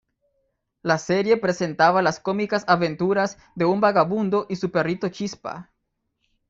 La 0.81 0.97
serie 0.97 1.37
presentaba 1.37 2.01
las 2.01 2.19
cómicas 2.19 2.65
aventuras 2.67 3.37
de 3.53 3.65
un 3.65 3.81
vagabundo 3.81 4.47
y 4.49 4.55
su 4.55 4.71
perrito 4.71 5.09
Chispa. 5.09 5.69